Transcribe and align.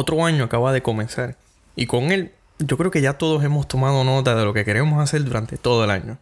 Otro 0.00 0.24
año 0.24 0.44
acaba 0.44 0.72
de 0.72 0.80
comenzar 0.80 1.34
y 1.74 1.86
con 1.86 2.12
él 2.12 2.30
yo 2.60 2.78
creo 2.78 2.92
que 2.92 3.00
ya 3.00 3.14
todos 3.14 3.42
hemos 3.42 3.66
tomado 3.66 4.04
nota 4.04 4.36
de 4.36 4.44
lo 4.44 4.54
que 4.54 4.64
queremos 4.64 5.02
hacer 5.02 5.24
durante 5.24 5.56
todo 5.56 5.82
el 5.82 5.90
año. 5.90 6.18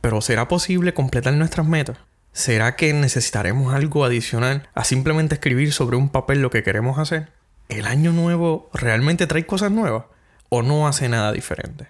Pero 0.00 0.20
¿será 0.20 0.48
posible 0.48 0.94
completar 0.94 1.34
nuestras 1.34 1.64
metas? 1.64 1.96
¿Será 2.32 2.74
que 2.74 2.92
necesitaremos 2.92 3.72
algo 3.72 4.04
adicional 4.04 4.68
a 4.74 4.82
simplemente 4.82 5.36
escribir 5.36 5.72
sobre 5.72 5.96
un 5.96 6.08
papel 6.08 6.42
lo 6.42 6.50
que 6.50 6.64
queremos 6.64 6.98
hacer? 6.98 7.30
¿El 7.68 7.86
año 7.86 8.10
nuevo 8.10 8.68
realmente 8.74 9.28
trae 9.28 9.46
cosas 9.46 9.70
nuevas 9.70 10.06
o 10.48 10.62
no 10.62 10.88
hace 10.88 11.08
nada 11.08 11.30
diferente? 11.30 11.86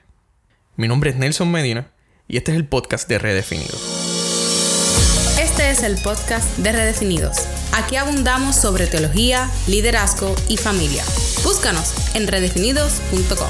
Mi 0.77 0.89
nombre 0.89 1.09
es 1.09 1.17
Nelson 1.17 1.51
Medina 1.51 1.91
y 2.29 2.37
este 2.37 2.53
es 2.53 2.59
el 2.59 2.67
podcast 2.67 3.09
de 3.09 3.19
Redefinidos. 3.19 3.81
Este 5.41 5.71
es 5.71 5.83
el 5.85 5.97
podcast 6.03 6.59
de 6.59 6.73
Redefinidos. 6.73 7.39
Aquí 7.73 7.97
abundamos 7.97 8.57
sobre 8.57 8.87
teología, 8.87 9.51
liderazgo 9.67 10.35
y 10.49 10.59
familia. 10.59 11.03
Búscanos 11.45 12.15
en 12.15 12.27
redefinidos.com. 12.29 13.49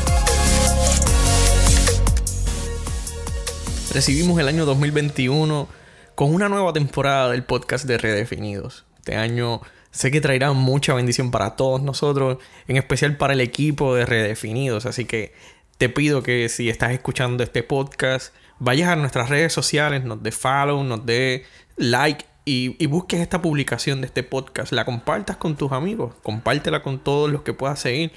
Recibimos 3.93 4.39
el 4.39 4.47
año 4.47 4.65
2021 4.65 5.69
con 6.15 6.33
una 6.33 6.49
nueva 6.49 6.73
temporada 6.73 7.31
del 7.31 7.43
podcast 7.43 7.87
de 7.87 7.99
Redefinidos. 7.99 8.85
Este 8.99 9.17
año 9.17 9.61
sé 9.91 10.13
que 10.13 10.21
traerá 10.21 10.53
mucha 10.53 10.95
bendición 10.95 11.33
para 11.33 11.57
todos 11.57 11.83
nosotros, 11.83 12.39
en 12.69 12.77
especial 12.77 13.17
para 13.17 13.33
el 13.33 13.41
equipo 13.41 13.97
de 13.97 14.07
Redefinidos. 14.07 14.87
Así 14.87 15.05
que 15.05 15.35
te 15.77 15.89
pido 15.89 16.23
que 16.23 16.49
si 16.49 16.69
estás 16.69 16.93
escuchando 16.93 17.43
este 17.43 17.65
podcast, 17.65 18.33
vayas 18.61 18.91
a 18.91 18.97
nuestras 18.97 19.29
redes 19.29 19.53
sociales, 19.53 20.05
nos 20.05 20.23
dé 20.23 20.31
follow, 20.31 20.85
nos 20.85 21.05
dé 21.05 21.45
like 21.77 22.25
y, 22.51 22.87
busques 22.87 23.21
esta 23.21 23.41
publicación 23.41 24.01
de 24.01 24.09
este 24.09 24.25
podcast. 24.25 24.73
La 24.73 24.85
compartas 24.85 25.37
con 25.37 25.57
tus 25.57 25.71
amigos, 25.71 26.15
compártela 26.23 26.83
con 26.83 26.99
todos 26.99 27.31
los 27.31 27.43
que 27.43 27.53
puedas 27.53 27.79
seguir 27.79 28.11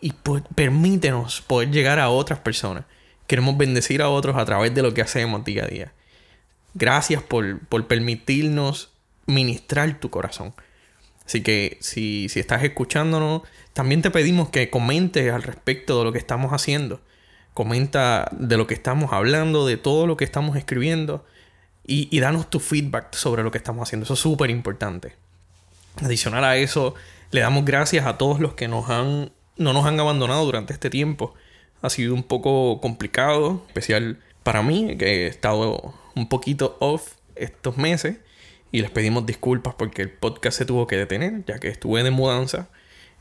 y 0.00 0.12
permítenos 0.54 1.40
poder 1.40 1.70
llegar 1.70 1.98
a 1.98 2.10
otras 2.10 2.38
personas. 2.40 2.84
Queremos 3.26 3.56
bendecir 3.56 4.02
a 4.02 4.10
otros 4.10 4.36
a 4.36 4.44
través 4.44 4.74
de 4.74 4.82
lo 4.82 4.92
que 4.92 5.00
hacemos 5.00 5.44
día 5.44 5.64
a 5.64 5.68
día. 5.68 5.92
Gracias 6.74 7.22
por, 7.22 7.60
permitirnos 7.86 8.90
ministrar 9.26 9.98
tu 9.98 10.10
corazón. 10.10 10.52
Así 11.24 11.42
que 11.42 11.78
si, 11.80 12.28
si 12.28 12.40
estás 12.40 12.62
escuchándonos, 12.64 13.42
también 13.72 14.02
te 14.02 14.10
pedimos 14.10 14.50
que 14.50 14.68
comentes 14.68 15.32
al 15.32 15.42
respecto 15.42 15.98
de 15.98 16.04
lo 16.04 16.12
que 16.12 16.18
estamos 16.18 16.52
haciendo. 16.52 17.00
Comenta 17.54 18.28
de 18.32 18.58
lo 18.58 18.66
que 18.66 18.74
estamos 18.74 19.12
hablando, 19.12 19.66
de 19.66 19.78
todo 19.78 20.06
lo 20.06 20.18
que 20.18 20.24
estamos 20.24 20.56
escribiendo. 20.56 21.24
Y, 21.86 22.08
y 22.16 22.20
danos 22.20 22.48
tu 22.48 22.60
feedback 22.60 23.14
sobre 23.14 23.42
lo 23.42 23.50
que 23.50 23.58
estamos 23.58 23.88
haciendo. 23.88 24.04
Eso 24.04 24.14
es 24.14 24.20
súper 24.20 24.50
importante. 24.50 25.16
Adicional 26.02 26.44
a 26.44 26.56
eso, 26.56 26.94
le 27.30 27.40
damos 27.40 27.64
gracias 27.64 28.06
a 28.06 28.18
todos 28.18 28.40
los 28.40 28.54
que 28.54 28.68
nos 28.68 28.88
han, 28.88 29.32
no 29.56 29.72
nos 29.72 29.84
han 29.86 29.98
abandonado 29.98 30.44
durante 30.44 30.72
este 30.72 30.90
tiempo 30.90 31.34
ha 31.82 31.90
sido 31.90 32.14
un 32.14 32.22
poco 32.22 32.80
complicado, 32.80 33.62
especial 33.66 34.18
para 34.42 34.62
mí, 34.62 34.96
que 34.96 35.24
he 35.24 35.26
estado 35.26 35.94
un 36.14 36.28
poquito 36.28 36.76
off 36.80 37.14
estos 37.34 37.76
meses. 37.76 38.18
Y 38.70 38.80
les 38.80 38.90
pedimos 38.90 39.26
disculpas 39.26 39.74
porque 39.74 40.00
el 40.02 40.10
podcast 40.10 40.56
se 40.56 40.64
tuvo 40.64 40.86
que 40.86 40.96
detener, 40.96 41.44
ya 41.44 41.58
que 41.58 41.68
estuve 41.68 42.02
de 42.02 42.10
mudanza 42.10 42.70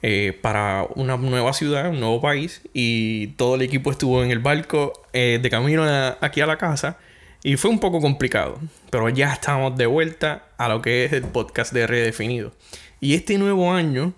eh, 0.02 0.38
para 0.42 0.88
una 0.96 1.18
nueva 1.18 1.52
ciudad, 1.52 1.90
un 1.90 2.00
nuevo 2.00 2.22
país. 2.22 2.62
Y 2.73 3.28
todo 3.30 3.56
el 3.56 3.64
equipo 3.64 3.92
estuvo 3.92 4.23
en 4.23 4.31
el 4.31 4.40
barco 4.40 4.94
eh, 5.12 5.40
de 5.42 5.50
camino 5.50 5.84
aquí 6.22 6.40
a 6.40 6.46
la 6.46 6.58
casa. 6.58 6.98
Y 7.44 7.58
fue 7.58 7.72
un 7.72 7.80
poco 7.80 8.00
complicado. 8.02 8.59
Pero 8.89 9.09
ya 9.09 9.34
estamos 9.34 9.75
de 9.75 9.86
vuelta 9.88 10.45
a 10.58 10.70
lo 10.70 10.81
que 10.81 11.06
es 11.06 11.14
el 11.14 11.23
podcast 11.23 11.73
de 11.73 11.88
Redefinido. 11.88 12.53
Y 13.00 13.16
este 13.16 13.38
nuevo 13.38 13.73
año 13.73 14.14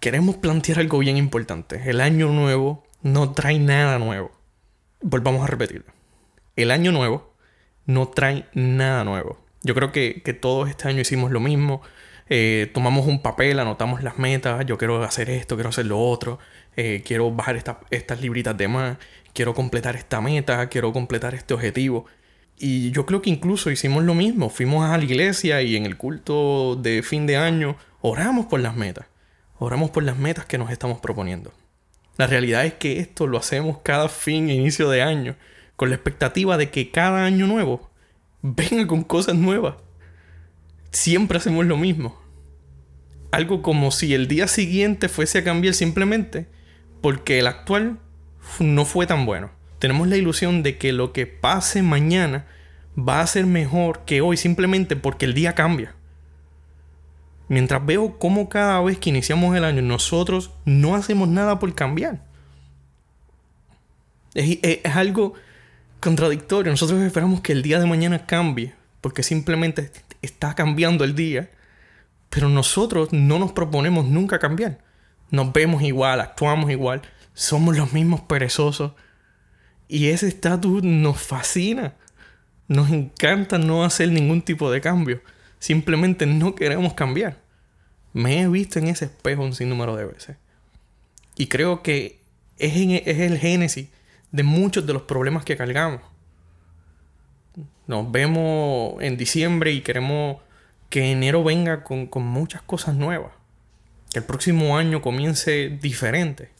queremos 0.00 0.36
plantear 0.36 0.80
algo 0.80 0.98
bien 0.98 1.16
importante. 1.16 1.82
El 1.88 2.00
año 2.00 2.28
nuevo 2.28 2.84
no 3.02 3.32
trae 3.32 3.58
nada 3.58 3.98
nuevo. 3.98 4.32
Volvamos 5.00 5.44
a 5.44 5.46
repetirlo. 5.46 5.92
El 6.56 6.72
año 6.72 6.90
nuevo 6.90 7.32
no 7.86 8.08
trae 8.08 8.46
nada 8.54 9.04
nuevo. 9.04 9.38
Yo 9.62 9.74
creo 9.74 9.92
que, 9.92 10.20
todos 10.40 10.68
este 10.68 10.88
año 10.88 11.00
hicimos 11.00 11.30
lo 11.30 11.38
mismo. 11.38 11.82
Eh, 12.28 12.70
tomamos 12.74 13.06
un 13.06 13.22
papel, 13.22 13.60
anotamos 13.60 14.02
las 14.02 14.18
metas. 14.18 14.66
Yo 14.66 14.78
quiero 14.78 15.02
hacer 15.04 15.30
esto, 15.30 15.54
quiero 15.54 15.70
hacer 15.70 15.86
lo 15.86 16.00
otro. 16.00 16.40
Eh, 16.76 17.02
quiero 17.06 17.30
bajar 17.30 17.56
estas 17.90 18.20
libritas 18.20 18.56
de 18.56 18.66
más. 18.66 18.98
Quiero 19.32 19.54
completar 19.54 19.94
esta 19.94 20.20
meta. 20.20 20.68
Quiero 20.68 20.92
completar 20.92 21.34
este 21.34 21.54
objetivo. 21.54 22.06
Y 22.58 22.90
yo 22.90 23.06
creo 23.06 23.22
que 23.22 23.30
incluso 23.30 23.70
hicimos 23.70 24.02
lo 24.04 24.14
mismo. 24.14 24.50
Fuimos 24.50 24.84
a 24.84 24.98
la 24.98 25.04
iglesia 25.04 25.62
y 25.62 25.76
en 25.76 25.86
el 25.86 25.96
culto 25.96 26.76
de 26.76 27.02
fin 27.02 27.26
de 27.26 27.36
año 27.36 27.76
oramos 28.00 28.46
por 28.46 28.60
las 28.60 28.76
metas. 28.76 29.06
Oramos 29.58 29.90
por 29.90 30.02
las 30.02 30.18
metas 30.18 30.44
que 30.44 30.58
nos 30.58 30.70
estamos 30.70 31.00
proponiendo. 31.00 31.52
La 32.16 32.26
realidad 32.26 32.66
es 32.66 32.74
que 32.74 32.98
esto 32.98 33.28
lo 33.28 33.38
hacemos 33.38 33.78
cada 33.84 34.08
fin 34.08 34.50
e 34.50 34.54
inicio 34.54 34.90
de 34.90 35.02
año, 35.02 35.36
con 35.76 35.88
la 35.88 35.94
expectativa 35.94 36.56
de 36.56 36.70
que 36.70 36.90
cada 36.90 37.24
año 37.24 37.46
nuevo 37.46 37.90
venga 38.42 38.86
con 38.88 39.04
cosas 39.04 39.36
nuevas. 39.36 39.76
Siempre 40.90 41.38
hacemos 41.38 41.64
lo 41.66 41.76
mismo. 41.76 42.20
Algo 43.30 43.62
como 43.62 43.92
si 43.92 44.14
el 44.14 44.26
día 44.26 44.48
siguiente 44.48 45.08
fuese 45.08 45.38
a 45.38 45.44
cambiar 45.44 45.74
simplemente 45.74 46.48
porque 47.00 47.38
el 47.38 47.46
actual 47.46 48.00
no 48.58 48.84
fue 48.84 49.06
tan 49.06 49.26
bueno. 49.26 49.50
Tenemos 49.78 50.08
la 50.08 50.16
ilusión 50.16 50.62
de 50.62 50.78
que 50.78 50.92
lo 50.92 51.12
que 51.12 51.26
pase 51.26 51.82
mañana 51.82 52.46
va 52.98 53.20
a 53.20 53.26
ser 53.26 53.46
mejor 53.46 54.04
que 54.04 54.20
hoy 54.20 54.36
simplemente 54.36 54.96
porque 54.96 55.24
el 55.24 55.34
día 55.34 55.54
cambia. 55.54 55.94
Mientras 57.48 57.84
veo 57.84 58.18
cómo 58.18 58.48
cada 58.48 58.80
vez 58.80 58.98
que 58.98 59.10
iniciamos 59.10 59.56
el 59.56 59.64
año 59.64 59.80
nosotros 59.82 60.50
no 60.64 60.94
hacemos 60.94 61.28
nada 61.28 61.58
por 61.58 61.74
cambiar. 61.74 62.22
Es, 64.34 64.84
algo 64.84 65.34
contradictorio. 66.00 66.70
Nosotros 66.70 67.00
esperamos 67.00 67.40
que 67.40 67.52
el 67.52 67.62
día 67.62 67.80
de 67.80 67.86
mañana 67.86 68.26
cambie 68.26 68.74
porque 69.00 69.22
simplemente 69.22 69.90
está 70.20 70.54
cambiando 70.54 71.04
el 71.04 71.14
día. 71.14 71.50
Pero 72.28 72.50
nosotros 72.50 73.12
no 73.12 73.38
nos 73.38 73.52
proponemos 73.52 74.04
nunca 74.04 74.38
cambiar. 74.38 74.78
Nos 75.30 75.52
vemos 75.52 75.82
igual, 75.82 76.20
actuamos 76.20 76.70
igual, 76.70 77.02
somos 77.32 77.76
los 77.76 77.92
mismos 77.92 78.20
perezosos. 78.22 78.92
Y 79.88 80.08
ese 80.08 80.28
estatus 80.28 80.82
nos 80.82 81.20
fascina. 81.20 81.94
Nos 82.68 82.90
encanta 82.90 83.58
no 83.58 83.84
hacer 83.84 84.10
ningún 84.10 84.42
tipo 84.42 84.70
de 84.70 84.82
cambio. 84.82 85.22
Simplemente 85.58 86.26
no 86.26 86.54
queremos 86.54 86.92
cambiar. 86.92 87.40
Me 88.12 88.42
he 88.42 88.48
visto 88.48 88.78
en 88.78 88.88
ese 88.88 89.06
espejo 89.06 89.42
un 89.42 89.54
sinnúmero 89.54 89.96
de 89.96 90.04
veces. 90.04 90.36
Y 91.36 91.46
creo 91.46 91.82
que 91.82 92.20
es, 92.58 92.74
es 93.06 93.18
el 93.18 93.38
génesis 93.38 93.88
de 94.30 94.42
muchos 94.42 94.86
de 94.86 94.92
los 94.92 95.02
problemas 95.02 95.44
que 95.44 95.56
cargamos. 95.56 96.02
Nos 97.86 98.12
vemos 98.12 99.02
en 99.02 99.16
diciembre 99.16 99.72
y 99.72 99.80
queremos 99.80 100.36
que 100.90 101.10
enero 101.10 101.42
venga 101.42 101.84
con 101.84 102.22
muchas 102.24 102.60
cosas 102.60 102.94
nuevas. 102.94 103.32
Que 104.12 104.18
el 104.18 104.24
próximo 104.26 104.76
año 104.76 105.00
comience 105.00 105.70
diferente. 105.80 106.57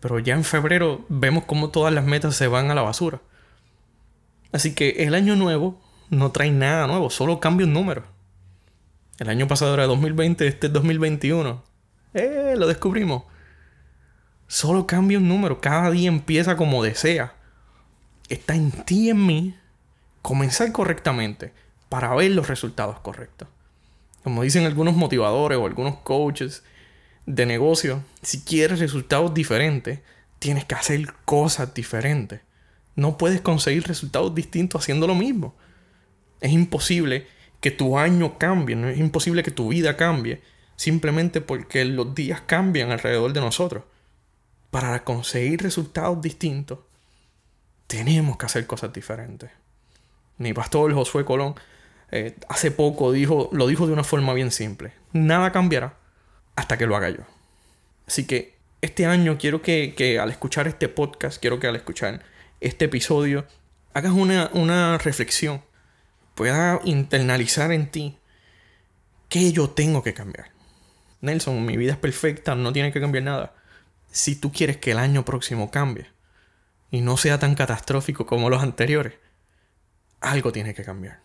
Pero 0.00 0.18
ya 0.18 0.34
en 0.34 0.44
febrero 0.44 1.04
vemos 1.08 1.44
cómo 1.44 1.70
todas 1.70 1.92
las 1.92 2.04
metas 2.04 2.36
se 2.36 2.46
van 2.46 2.70
a 2.70 2.74
la 2.74 2.82
basura. 2.82 3.20
Así 4.52 4.74
que 4.74 5.04
el 5.04 5.14
año 5.14 5.36
nuevo 5.36 5.80
no 6.10 6.30
trae 6.30 6.50
nada 6.50 6.86
nuevo, 6.86 7.10
solo 7.10 7.40
cambia 7.40 7.66
un 7.66 7.72
número. 7.72 8.04
El 9.18 9.28
año 9.28 9.48
pasado 9.48 9.74
era 9.74 9.86
2020, 9.86 10.46
este 10.46 10.68
es 10.68 10.72
2021. 10.72 11.62
¡Eh! 12.14 12.54
Lo 12.56 12.66
descubrimos. 12.66 13.24
Solo 14.46 14.86
cambia 14.86 15.18
un 15.18 15.28
número. 15.28 15.60
Cada 15.60 15.90
día 15.90 16.08
empieza 16.08 16.56
como 16.56 16.82
desea. 16.82 17.34
Está 18.28 18.54
en 18.54 18.70
ti 18.70 19.06
y 19.06 19.10
en 19.10 19.26
mí 19.26 19.56
comenzar 20.22 20.70
correctamente 20.72 21.52
para 21.88 22.14
ver 22.14 22.30
los 22.30 22.48
resultados 22.48 23.00
correctos. 23.00 23.48
Como 24.22 24.42
dicen 24.42 24.66
algunos 24.66 24.94
motivadores 24.94 25.58
o 25.58 25.66
algunos 25.66 25.96
coaches 25.98 26.62
de 27.28 27.44
negocio, 27.44 28.02
si 28.22 28.40
quieres 28.40 28.78
resultados 28.78 29.34
diferentes, 29.34 30.00
tienes 30.38 30.64
que 30.64 30.74
hacer 30.74 31.12
cosas 31.26 31.74
diferentes. 31.74 32.40
No 32.96 33.18
puedes 33.18 33.42
conseguir 33.42 33.86
resultados 33.86 34.34
distintos 34.34 34.80
haciendo 34.80 35.06
lo 35.06 35.14
mismo. 35.14 35.54
Es 36.40 36.52
imposible 36.52 37.26
que 37.60 37.70
tu 37.70 37.98
año 37.98 38.38
cambie, 38.38 38.76
no 38.76 38.88
es 38.88 38.98
imposible 38.98 39.42
que 39.42 39.50
tu 39.50 39.68
vida 39.68 39.96
cambie, 39.96 40.40
simplemente 40.76 41.42
porque 41.42 41.84
los 41.84 42.14
días 42.14 42.40
cambian 42.40 42.92
alrededor 42.92 43.34
de 43.34 43.40
nosotros. 43.40 43.84
Para 44.70 45.04
conseguir 45.04 45.62
resultados 45.62 46.22
distintos, 46.22 46.78
tenemos 47.88 48.38
que 48.38 48.46
hacer 48.46 48.66
cosas 48.66 48.90
diferentes. 48.90 49.50
Mi 50.38 50.54
pastor 50.54 50.94
Josué 50.94 51.26
Colón 51.26 51.56
eh, 52.10 52.36
hace 52.48 52.70
poco 52.70 53.12
dijo, 53.12 53.50
lo 53.52 53.66
dijo 53.66 53.86
de 53.86 53.92
una 53.92 54.04
forma 54.04 54.32
bien 54.32 54.50
simple. 54.50 54.92
Nada 55.12 55.52
cambiará 55.52 55.97
hasta 56.58 56.76
que 56.76 56.86
lo 56.86 56.96
haga 56.96 57.10
yo. 57.10 57.22
Así 58.08 58.26
que 58.26 58.56
este 58.80 59.06
año 59.06 59.38
quiero 59.38 59.62
que, 59.62 59.94
que 59.96 60.18
al 60.18 60.30
escuchar 60.30 60.66
este 60.66 60.88
podcast, 60.88 61.40
quiero 61.40 61.60
que 61.60 61.68
al 61.68 61.76
escuchar 61.76 62.20
este 62.60 62.86
episodio, 62.86 63.46
hagas 63.94 64.10
una, 64.10 64.50
una 64.54 64.98
reflexión 64.98 65.62
pueda 66.34 66.80
internalizar 66.82 67.70
en 67.70 67.92
ti 67.92 68.18
que 69.28 69.52
yo 69.52 69.70
tengo 69.70 70.02
que 70.02 70.14
cambiar. 70.14 70.50
Nelson, 71.20 71.64
mi 71.64 71.76
vida 71.76 71.92
es 71.92 71.98
perfecta, 71.98 72.56
no 72.56 72.72
tiene 72.72 72.92
que 72.92 73.00
cambiar 73.00 73.22
nada. 73.22 73.54
si 74.10 74.34
tú 74.34 74.50
quieres 74.50 74.78
que 74.78 74.90
el 74.90 74.98
año 74.98 75.24
próximo 75.24 75.70
cambie 75.70 76.08
y 76.90 77.02
no 77.02 77.16
sea 77.16 77.38
tan 77.38 77.54
catastrófico 77.54 78.26
como 78.26 78.50
los 78.50 78.64
anteriores, 78.64 79.14
algo 80.20 80.50
tiene 80.50 80.74
que 80.74 80.82
cambiar. 80.82 81.20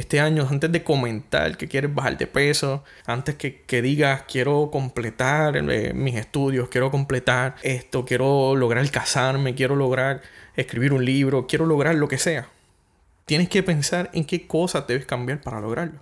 Este 0.00 0.18
año, 0.18 0.48
antes 0.50 0.72
de 0.72 0.82
comentar 0.82 1.58
que 1.58 1.68
quieres 1.68 1.94
bajar 1.94 2.16
de 2.16 2.26
peso, 2.26 2.82
antes 3.04 3.34
que, 3.34 3.82
digas 3.82 4.22
quiero 4.26 4.70
completar 4.72 5.58
eh, 5.58 5.92
mis 5.92 6.14
estudios, 6.14 6.70
quiero 6.70 6.90
completar 6.90 7.56
esto, 7.62 8.06
quiero 8.06 8.56
lograr 8.56 8.90
casarme, 8.90 9.54
quiero 9.54 9.76
lograr 9.76 10.22
escribir 10.56 10.94
un 10.94 11.04
libro, 11.04 11.46
quiero 11.46 11.66
lograr 11.66 11.96
lo 11.96 12.08
que 12.08 12.16
sea, 12.16 12.48
tienes 13.26 13.50
que 13.50 13.62
pensar 13.62 14.08
en 14.14 14.24
qué 14.24 14.46
cosas 14.46 14.86
debes 14.86 15.04
cambiar 15.04 15.42
para 15.42 15.60
lograrlo. 15.60 16.00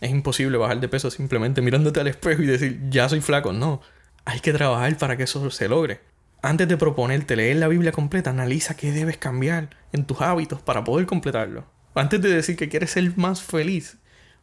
Es 0.00 0.12
imposible 0.12 0.56
bajar 0.56 0.78
de 0.78 0.88
peso 0.88 1.10
simplemente 1.10 1.62
mirándote 1.62 1.98
al 1.98 2.06
espejo 2.06 2.42
y 2.42 2.46
decir, 2.46 2.80
ya 2.90 3.08
soy 3.08 3.20
flaco. 3.20 3.52
No, 3.52 3.80
hay 4.24 4.38
que 4.38 4.52
trabajar 4.52 4.96
para 4.98 5.16
que 5.16 5.24
eso 5.24 5.50
se 5.50 5.68
logre. 5.68 5.98
Antes 6.42 6.68
de 6.68 6.76
proponerte 6.76 7.34
leer 7.34 7.56
la 7.56 7.66
Biblia 7.66 7.90
completa, 7.90 8.30
analiza 8.30 8.76
qué 8.76 8.92
debes 8.92 9.16
cambiar 9.16 9.70
en 9.92 10.04
tus 10.04 10.20
hábitos 10.20 10.62
para 10.62 10.84
poder 10.84 11.06
completarlo. 11.06 11.73
Antes 11.94 12.20
de 12.20 12.28
decir 12.28 12.56
que 12.56 12.68
quieres 12.68 12.90
ser 12.90 13.16
más 13.16 13.42
feliz, 13.42 13.98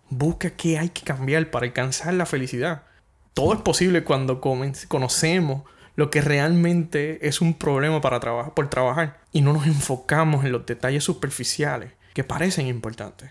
busca 0.09 0.51
qué 0.51 0.77
hay 0.77 0.89
que 0.89 1.03
cambiar 1.03 1.49
para 1.51 1.65
alcanzar 1.65 2.13
la 2.13 2.25
felicidad. 2.25 2.83
Todo 3.33 3.53
es 3.53 3.61
posible 3.61 4.03
cuando 4.03 4.41
conocemos 4.41 5.63
lo 5.95 6.09
que 6.09 6.21
realmente 6.21 7.27
es 7.27 7.41
un 7.41 7.53
problema 7.53 8.01
para 8.01 8.19
trabajar, 8.19 8.53
por 8.53 8.69
trabajar 8.69 9.19
y 9.31 9.41
no 9.41 9.53
nos 9.53 9.67
enfocamos 9.67 10.45
en 10.45 10.51
los 10.51 10.65
detalles 10.65 11.03
superficiales 11.03 11.91
que 12.13 12.23
parecen 12.23 12.67
importantes. 12.67 13.29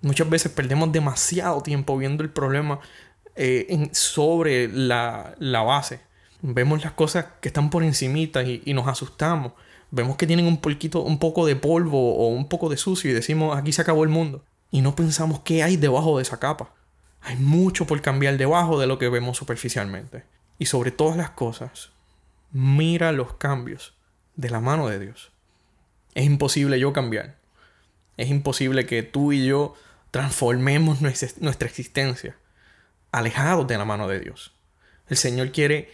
Muchas 0.00 0.30
veces 0.30 0.52
perdemos 0.52 0.92
demasiado 0.92 1.62
tiempo 1.62 1.96
viendo 1.98 2.22
el 2.22 2.30
problema 2.30 2.80
eh, 3.34 3.88
sobre 3.92 4.68
la, 4.68 5.34
base. 5.40 6.00
Vemos 6.40 6.84
las 6.84 6.92
cosas 6.92 7.26
que 7.40 7.48
están 7.48 7.70
por 7.70 7.82
encimita 7.82 8.42
y, 8.42 8.72
nos 8.74 8.86
asustamos. 8.86 9.52
Vemos 9.90 10.16
que 10.16 10.26
tienen 10.26 10.46
un, 10.46 10.60
un 10.94 11.18
poco 11.18 11.46
de 11.46 11.56
polvo 11.56 12.16
o 12.16 12.28
un 12.28 12.48
poco 12.48 12.68
de 12.68 12.76
sucio 12.76 13.10
y 13.10 13.14
decimos 13.14 13.56
aquí 13.56 13.72
se 13.72 13.82
acabó 13.82 14.04
el 14.04 14.10
mundo. 14.10 14.44
Y 14.70 14.82
no 14.82 14.94
pensamos 14.94 15.40
qué 15.40 15.62
hay 15.62 15.76
debajo 15.76 16.16
de 16.16 16.22
esa 16.22 16.38
capa. 16.38 16.70
Hay 17.20 17.36
mucho 17.36 17.86
por 17.86 18.00
cambiar 18.02 18.36
debajo 18.36 18.78
de 18.78 18.86
lo 18.86 18.98
que 18.98 19.08
vemos 19.08 19.38
superficialmente. 19.38 20.24
Y 20.58 20.66
sobre 20.66 20.90
todas 20.90 21.16
las 21.16 21.30
cosas, 21.30 21.90
mira 22.52 23.12
los 23.12 23.34
cambios 23.34 23.94
de 24.36 24.50
la 24.50 24.60
mano 24.60 24.88
de 24.88 24.98
Dios. 24.98 25.32
Es 26.14 26.24
imposible 26.24 26.78
yo 26.78 26.92
cambiar. 26.92 27.36
Es 28.16 28.28
imposible 28.28 28.86
que 28.86 29.02
tú 29.02 29.32
y 29.32 29.46
yo 29.46 29.74
transformemos 30.10 31.00
nuestra 31.00 31.68
existencia 31.68 32.36
alejados 33.12 33.66
de 33.66 33.78
la 33.78 33.84
mano 33.84 34.08
de 34.08 34.20
Dios. 34.20 34.52
El 35.08 35.16
Señor 35.16 35.52
quiere 35.52 35.90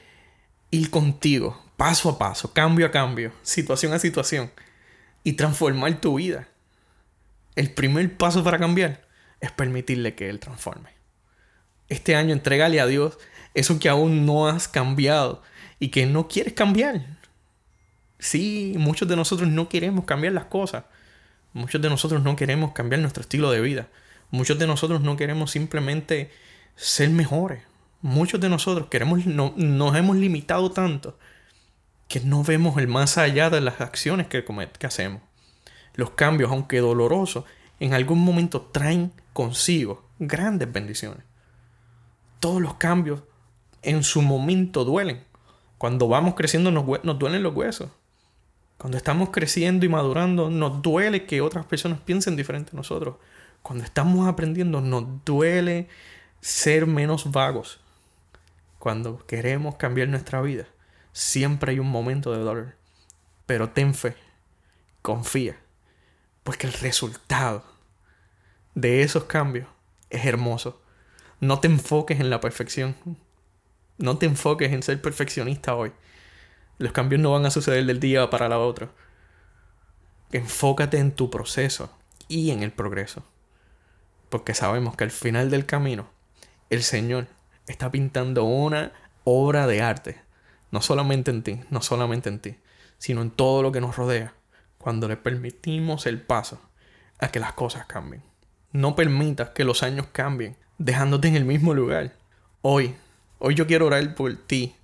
ir 0.70 0.90
contigo, 0.90 1.62
paso 1.76 2.09
a 2.11 2.19
paso, 2.19 2.53
cambio 2.53 2.87
a 2.87 2.91
cambio, 2.91 3.32
situación 3.43 3.93
a 3.93 3.99
situación, 3.99 4.50
y 5.23 5.35
transformar 5.35 6.00
tu 6.00 6.17
vida. 6.17 6.49
El 7.56 7.73
primer 7.73 8.17
paso 8.17 8.44
para 8.44 8.59
cambiar 8.59 9.06
es 9.41 9.50
permitirle 9.53 10.15
que 10.15 10.29
Él 10.29 10.41
transforme. 10.41 10.91
Este 11.88 12.17
año 12.17 12.32
entrégale 12.32 12.81
a 12.81 12.87
Dios 12.87 13.19
eso 13.55 13.79
que 13.79 13.88
aún 13.88 14.26
no 14.26 14.49
has 14.49 14.69
cambiado 14.69 15.43
y 15.79 15.88
que 15.88 16.06
no 16.06 16.29
quieres 16.29 16.55
cambiar. 16.55 17.06
Sí, 18.19 18.75
muchos 18.79 19.06
de 19.09 19.17
nosotros 19.17 19.49
no 19.49 19.69
queremos 19.69 20.05
cambiar 20.05 20.32
las 20.32 20.47
cosas. 20.47 20.85
Muchos 21.53 21.81
de 21.81 21.88
nosotros 21.88 22.23
no 22.23 22.37
queremos 22.37 22.73
cambiar 22.73 23.00
nuestro 23.00 23.21
estilo 23.21 23.50
de 23.50 23.61
vida. 23.61 23.88
Muchos 24.31 24.59
de 24.59 24.67
nosotros 24.67 25.03
no 25.03 25.17
queremos 25.17 25.53
simplemente 25.53 26.31
ser 26.75 27.11
mejores. 27.11 27.62
Muchos 28.03 28.41
de 28.41 28.49
nosotros 28.49 28.88
queremos, 28.88 29.25
no, 29.26 29.55
nos 29.56 29.97
hemos 29.97 30.17
limitado 30.17 30.71
tanto 30.73 31.19
que 32.14 32.20
no 32.20 32.44
vemos 32.44 32.78
el 32.78 32.87
más 32.87 33.19
allá 33.19 33.50
de 33.50 33.61
las 33.61 33.81
acciones 33.81 34.28
que, 34.28 34.44
que 34.44 34.87
hacemos. 34.87 35.20
Los 35.94 36.11
cambios, 36.11 36.52
aunque 36.52 36.78
dolorosos, 36.78 37.44
en 37.81 37.93
algún 37.93 38.20
momento 38.20 38.62
traen 38.62 39.11
consigo 39.32 40.08
grandes 40.20 40.72
bendiciones. 40.72 41.25
Todos 42.38 42.62
los 42.62 42.75
cambios 42.75 43.25
en 43.82 44.05
su 44.05 44.22
momento 44.22 44.84
duelen. 44.84 45.25
Cuando 45.76 46.06
vamos 46.06 46.34
creciendo 46.37 46.70
nos, 46.70 46.84
nos 47.02 47.19
duelen 47.19 47.43
los 47.43 47.52
huesos. 47.52 47.90
Cuando 48.78 48.96
estamos 48.96 49.31
creciendo 49.31 49.84
y 49.84 49.88
madurando, 49.88 50.50
nos 50.50 50.82
duele 50.82 51.26
que 51.26 51.40
otras 51.40 51.66
personas 51.66 51.99
piensen 51.99 52.37
diferente 52.37 52.70
a 52.75 52.76
nosotros. 52.76 53.16
Cuando 53.61 53.82
estamos 53.82 54.28
aprendiendo, 54.28 54.81
nos 54.81 55.05
duele 55.25 55.88
ser 56.40 56.87
menos 56.87 57.32
vagos. 57.32 57.81
Cuando 58.78 59.19
queremos 59.26 59.75
cambiar 59.75 60.06
nuestra 60.06 60.40
vida, 60.43 60.69
siempre 61.14 61.72
hay 61.72 61.78
un 61.78 61.88
momento 61.90 62.31
de 62.32 62.40
dolor. 62.40 62.76
Pero 63.46 63.70
ten 63.70 63.94
fe, 63.94 64.14
confía, 65.00 65.56
porque 66.43 66.66
el 66.66 66.75
resultado 66.75 67.64
de 68.75 69.00
esos 69.00 69.25
cambios 69.25 69.66
es 70.11 70.26
hermoso. 70.26 70.82
No 71.40 71.61
te 71.61 71.69
enfoques 71.69 72.20
en 72.20 72.28
la 72.28 72.43
perfección. 72.43 72.94
No 73.96 74.19
te 74.19 74.26
enfoques 74.26 74.70
en 74.70 74.82
ser 74.82 75.00
perfeccionista 75.00 75.75
hoy. 75.75 75.93
Los 76.76 76.93
cambios 76.93 77.22
no 77.22 77.32
van 77.32 77.46
a 77.46 77.50
suceder 77.50 77.87
del 77.87 78.00
día 78.00 78.28
para 78.28 78.50
la 78.50 78.58
otra. 78.58 78.90
Enfócate 80.32 80.99
en 80.99 81.12
tu 81.12 81.31
proceso 81.31 81.96
y 82.28 82.50
en 82.50 82.62
el 82.62 82.72
progreso 82.72 83.25
porque 84.34 84.52
sabemos 84.52 84.96
que 84.96 85.05
al 85.05 85.12
final 85.12 85.49
del 85.49 85.64
camino 85.64 86.08
el 86.69 86.82
Señor 86.82 87.28
está 87.69 87.93
pintando 87.93 88.43
una 88.43 88.90
obra 89.22 89.69
de 89.69 89.81
arte, 89.81 90.22
no 90.75 90.82
solamente 90.82 91.31
en 91.31 91.44
ti, 91.44 91.61
no 91.71 91.82
solamente 91.82 92.29
en 92.29 92.41
ti, 92.41 92.56
sino 92.99 93.23
en 93.23 93.31
todo 93.31 93.62
lo 93.62 93.71
que 93.71 93.81
nos 93.81 93.94
rodea, 93.94 94.35
cuando 94.76 95.06
le 95.06 95.17
permitimos 95.17 96.05
el 96.05 96.21
paso 96.21 96.61
a 97.21 97.29
que 97.29 97.38
las 97.38 97.53
cosas 97.53 97.87
cambien. 97.87 98.25
No 98.73 98.97
permitas 98.97 99.50
que 99.50 99.62
los 99.62 99.85
años 99.85 100.09
cambien, 100.11 100.56
dejándote 100.79 101.29
en 101.29 101.37
el 101.37 101.44
mismo 101.44 101.75
lugar. 101.75 102.15
Hoy, 102.61 102.97
hoy 103.38 103.55
yo 103.55 103.69
quiero 103.69 103.87
orar 103.87 104.17
por 104.17 104.35
ti. 104.35 104.75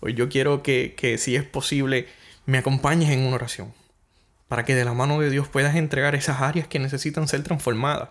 Hoy 0.00 0.14
yo 0.14 0.30
quiero 0.30 0.62
que, 0.62 0.94
que 0.96 1.18
si 1.18 1.36
es 1.36 1.44
posible, 1.44 2.08
me 2.46 2.56
acompañes 2.56 3.10
en 3.10 3.20
una 3.20 3.36
oración. 3.36 3.74
Para 4.48 4.64
que 4.64 4.74
de 4.74 4.86
la 4.86 4.94
mano 4.94 5.20
de 5.20 5.28
Dios 5.28 5.46
puedas 5.48 5.76
entregar 5.76 6.14
esas 6.14 6.40
áreas 6.40 6.68
que 6.68 6.78
necesitan 6.78 7.28
ser 7.28 7.42
transformadas 7.42 8.08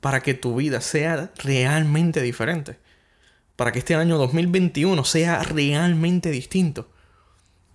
para 0.00 0.20
que 0.20 0.32
tu 0.32 0.56
vida 0.56 0.80
sea 0.80 1.30
realmente 1.36 2.22
diferente. 2.22 2.78
Para 3.56 3.72
que 3.72 3.78
este 3.78 3.94
año 3.94 4.18
2021 4.18 5.04
sea 5.04 5.42
realmente 5.42 6.30
distinto. 6.30 6.88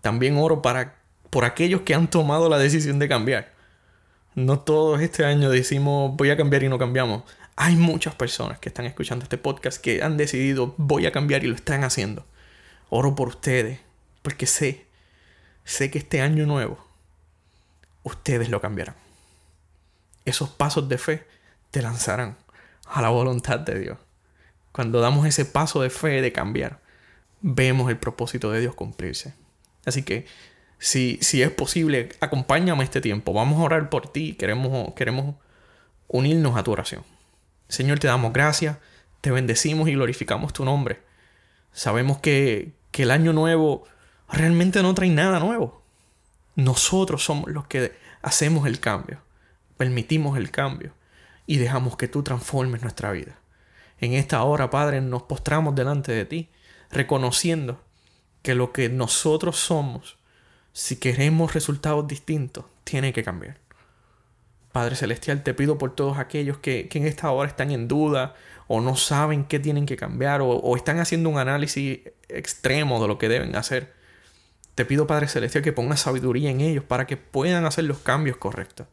También 0.01 0.37
oro 0.37 0.61
para, 0.61 0.99
por 1.29 1.45
aquellos 1.45 1.81
que 1.81 1.93
han 1.93 2.09
tomado 2.09 2.49
la 2.49 2.57
decisión 2.57 2.99
de 2.99 3.07
cambiar. 3.07 3.53
No 4.35 4.59
todos 4.59 5.01
este 5.01 5.25
año 5.25 5.49
decimos 5.49 6.15
voy 6.15 6.29
a 6.29 6.37
cambiar 6.37 6.63
y 6.63 6.69
no 6.69 6.77
cambiamos. 6.77 7.23
Hay 7.55 7.75
muchas 7.75 8.15
personas 8.15 8.59
que 8.59 8.69
están 8.69 8.85
escuchando 8.85 9.23
este 9.23 9.37
podcast 9.37 9.81
que 9.81 10.01
han 10.01 10.15
decidido 10.15 10.75
voy 10.77 11.05
a 11.05 11.11
cambiar 11.11 11.43
y 11.43 11.47
lo 11.47 11.55
están 11.55 11.83
haciendo. 11.83 12.25
Oro 12.89 13.15
por 13.15 13.27
ustedes, 13.27 13.79
porque 14.21 14.45
sé, 14.45 14.85
sé 15.65 15.91
que 15.91 15.97
este 15.97 16.21
año 16.21 16.45
nuevo 16.45 16.77
ustedes 18.03 18.49
lo 18.49 18.61
cambiarán. 18.61 18.95
Esos 20.25 20.49
pasos 20.49 20.87
de 20.87 20.97
fe 20.97 21.27
te 21.71 21.81
lanzarán 21.81 22.37
a 22.85 23.01
la 23.01 23.09
voluntad 23.09 23.59
de 23.59 23.79
Dios. 23.79 23.97
Cuando 24.79 25.01
damos 25.01 25.27
ese 25.27 25.43
paso 25.43 25.81
de 25.81 25.89
fe 25.89 26.21
de 26.21 26.31
cambiar, 26.31 26.79
vemos 27.41 27.89
el 27.89 27.97
propósito 27.97 28.49
de 28.49 28.61
Dios 28.61 28.75
cumplirse. 28.75 29.33
Así 29.83 30.03
que 30.03 30.25
si, 30.77 31.19
si 31.21 31.41
es 31.41 31.51
posible, 31.51 32.07
acompáñame 32.21 32.85
este 32.85 33.01
tiempo. 33.01 33.33
Vamos 33.33 33.59
a 33.59 33.63
orar 33.63 33.89
por 33.89 34.13
ti. 34.13 34.35
Queremos, 34.35 34.93
queremos 34.93 35.35
unirnos 36.07 36.55
a 36.55 36.63
tu 36.63 36.71
oración. 36.71 37.03
Señor, 37.67 37.99
te 37.99 38.07
damos 38.07 38.31
gracias, 38.31 38.77
te 39.19 39.31
bendecimos 39.31 39.89
y 39.89 39.95
glorificamos 39.95 40.53
tu 40.53 40.63
nombre. 40.63 41.01
Sabemos 41.73 42.19
que, 42.19 42.71
que 42.91 43.03
el 43.03 43.11
año 43.11 43.33
nuevo 43.33 43.83
realmente 44.31 44.81
no 44.81 44.95
trae 44.95 45.09
nada 45.09 45.41
nuevo. 45.41 45.83
Nosotros 46.55 47.21
somos 47.21 47.51
los 47.51 47.67
que 47.67 47.91
hacemos 48.21 48.65
el 48.65 48.79
cambio, 48.79 49.21
permitimos 49.75 50.37
el 50.37 50.51
cambio 50.51 50.93
y 51.45 51.57
dejamos 51.57 51.97
que 51.97 52.07
tú 52.07 52.23
transformes 52.23 52.81
nuestra 52.81 53.11
vida. 53.11 53.38
En 54.01 54.13
esta 54.13 54.43
hora, 54.43 54.69
Padre, 54.69 55.01
nos 55.01 55.23
postramos 55.23 55.75
delante 55.75 56.11
de 56.11 56.25
ti, 56.25 56.49
reconociendo 56.89 57.81
que 58.41 58.55
lo 58.55 58.71
que 58.71 58.89
nosotros 58.89 59.57
somos, 59.57 60.17
si 60.71 60.95
queremos 60.95 61.53
resultados 61.53 62.07
distintos, 62.07 62.65
tiene 62.83 63.11
que 63.11 63.23
cambiar. 63.23 63.57
Padre 64.71 64.95
Celestial, 64.95 65.43
te 65.43 65.53
pido 65.53 65.77
por 65.77 65.95
todos 65.95 66.17
aquellos 66.17 66.59
que, 66.59 66.87
en 66.91 67.05
esta 67.05 67.31
hora 67.31 67.49
están 67.49 67.71
en 67.71 67.87
duda 67.87 68.35
o 68.67 68.81
no 68.81 68.95
saben 68.95 69.43
qué 69.43 69.59
tienen 69.59 69.85
que 69.85 69.97
cambiar 69.97 70.41
o, 70.41 70.49
o 70.49 70.75
están 70.77 70.99
haciendo 70.99 71.29
un 71.29 71.39
análisis 71.39 71.99
extremo 72.29 73.01
de 73.01 73.07
lo 73.07 73.17
que 73.17 73.29
deben 73.29 73.55
hacer. 73.55 73.93
Te 74.75 74.85
pido, 74.85 75.07
Padre 75.07 75.27
Celestial, 75.27 75.63
que 75.63 75.73
pongas 75.73 76.01
sabiduría 76.01 76.51
en 76.51 76.61
ellos 76.61 76.83
para 76.85 77.07
que 77.07 77.17
puedan 77.17 77.65
hacer 77.65 77.83
los 77.83 77.97
cambios 77.97 78.37
correctos. 78.37 78.87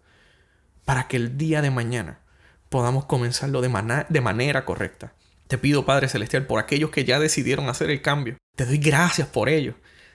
Para 0.85 1.07
que 1.09 1.17
el 1.17 1.37
día 1.37 1.63
de 1.63 1.71
mañana 1.71 2.21
podamos 2.69 3.05
comenzarlo 3.05 3.61
de, 3.61 4.05
de 4.09 4.21
manera 4.21 4.65
correcta. 4.65 5.13
Te 5.49 5.59
pido, 5.59 5.87
Padre 5.87 6.09
Celestial, 6.09 6.47
por 6.47 6.59
aquellos 6.59 6.91
que 6.91 7.05
ya 7.05 7.21
decidieron 7.21 7.69
hacer 7.69 7.91
el 7.91 8.03
cambio. 8.03 8.37
Te 8.57 8.67
doy 8.67 8.79
gracias 8.79 9.29
por 9.29 9.49
ello. 9.49 9.75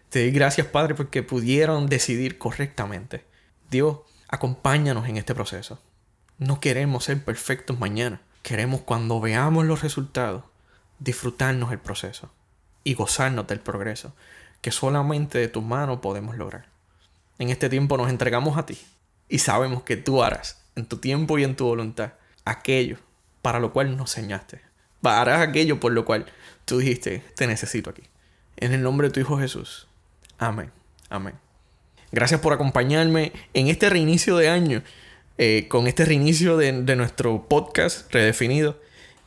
Te 0.10 0.20
doy 0.20 0.32
gracias, 0.32 0.68
Padre, 0.68 0.94
porque 0.94 1.24
pudieron 1.24 1.88
decidir 1.88 2.38
correctamente. 2.38 3.24
Dios, 3.70 4.00
acompáñanos 4.28 5.08
en 5.08 5.18
este 5.18 5.34
proceso. 5.34 5.82
No 6.38 6.60
queremos 6.60 7.06
ser 7.06 7.24
perfectos 7.24 7.80
mañana. 7.80 8.22
Queremos 8.44 8.82
cuando 8.82 9.22
veamos 9.22 9.66
los 9.66 9.82
resultados, 9.84 10.44
disfrutarnos 11.00 11.72
el 11.72 11.80
proceso 11.80 12.32
y 12.84 12.96
gozarnos 12.96 13.48
del 13.48 13.60
progreso 13.60 14.14
que 14.62 14.72
solamente 14.72 15.38
de 15.38 15.48
tus 15.48 15.64
manos 15.64 16.00
podemos 16.00 16.36
lograr. 16.36 16.68
En 17.40 17.50
este 17.50 17.70
tiempo 17.70 17.98
nos 17.98 18.10
entregamos 18.10 18.58
a 18.58 18.66
ti 18.66 18.80
y 19.30 19.40
sabemos 19.40 19.84
que 19.84 19.98
tú 19.98 20.24
harás 20.24 20.62
en 20.76 20.86
tu 20.86 20.98
tiempo 20.98 21.38
y 21.38 21.44
en 21.44 21.56
tu 21.56 21.66
voluntad 21.66 22.14
aquello 22.46 22.98
para 23.42 23.60
lo 23.60 23.74
cual 23.74 23.98
nos 23.98 24.18
enseñaste. 24.18 24.62
Harás 25.04 25.42
aquello 25.42 25.80
por 25.80 25.92
lo 25.92 26.06
cual 26.06 26.26
tú 26.66 26.80
dijiste, 26.80 27.24
te 27.36 27.48
necesito 27.48 27.90
aquí. 27.90 28.04
En 28.58 28.74
el 28.74 28.84
nombre 28.84 29.08
de 29.08 29.14
tu 29.14 29.20
Hijo 29.20 29.38
Jesús. 29.40 29.88
Amén. 30.38 30.72
Amén. 31.10 31.36
Gracias 32.12 32.42
por 32.42 32.54
acompañarme 32.54 33.32
en 33.54 33.68
este 33.68 33.90
reinicio 33.90 34.38
de 34.38 34.50
año, 34.50 34.84
eh, 35.38 35.68
con 35.70 35.88
este 35.88 36.06
reinicio 36.06 36.58
de, 36.58 36.74
nuestro 36.96 37.48
podcast 37.48 38.14
redefinido. 38.14 38.80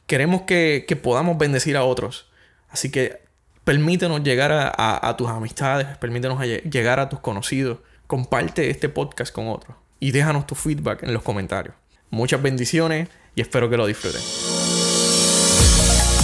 Queremos 0.07 0.43
que, 0.43 0.85
que 0.87 0.97
podamos 0.97 1.39
bendecir 1.39 1.77
a 1.77 1.85
otros. 1.85 2.29
Así 2.69 2.91
que 2.91 3.25
Permítenos 3.65 4.23
llegar 4.23 4.53
a, 4.53 5.17
tus 5.17 5.29
amistades, 5.29 5.97
permítenos 5.97 6.39
llegar 6.43 7.01
a 7.01 7.09
tus 7.09 7.21
conocidos. 7.21 7.79
Comparte 8.07 8.69
este 8.69 8.91
podcast 8.91 9.35
con 9.35 9.49
otros 9.49 9.75
y 9.99 10.11
déjanos 10.11 10.47
tu 10.47 10.55
feedback 10.55 11.03
en 11.03 11.15
los 11.15 11.23
comentarios. 11.23 11.75
Muchas 12.15 12.41
bendiciones 12.41 13.09
y 13.35 13.41
espero 13.41 13.69
que 13.69 13.77
lo 13.77 13.87
disfruten. 13.87 14.21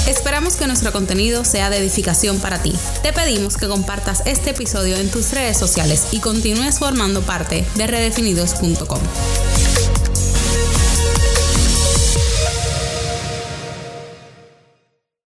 Esperamos 0.08 0.56
que 0.56 0.66
nuestro 0.66 0.92
contenido 0.92 1.44
sea 1.44 1.68
de 1.68 1.78
edificación 1.78 2.38
para 2.40 2.62
ti. 2.62 2.72
Te 3.02 3.12
pedimos 3.12 3.56
que 3.56 3.68
compartas 3.68 4.22
este 4.26 4.50
episodio 4.50 4.96
en 4.96 5.10
tus 5.10 5.32
redes 5.32 5.56
sociales 5.56 6.08
y 6.12 6.20
continúes 6.20 6.78
formando 6.78 7.22
parte 7.22 7.64
de 7.74 7.86
redefinidos.com. 7.86 9.00